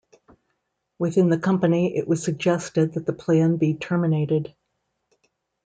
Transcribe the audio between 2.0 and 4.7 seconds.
was suggested that the plan be terminated.